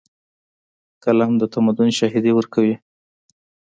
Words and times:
قلم 1.03 1.31
د 1.37 1.43
تمدن 1.53 1.89
شاهدي 1.97 2.31
ورکوي. 2.35 2.75